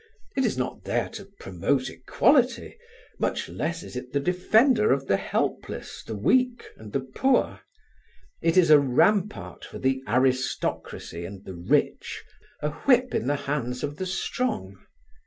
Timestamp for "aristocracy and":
10.07-11.45